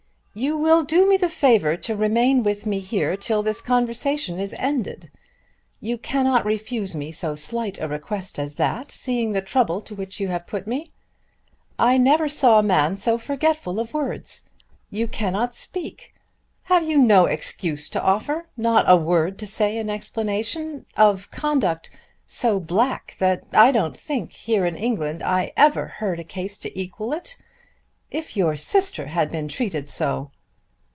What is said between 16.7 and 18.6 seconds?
you no excuse to offer,